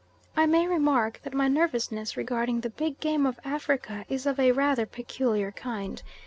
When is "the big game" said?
2.61-3.27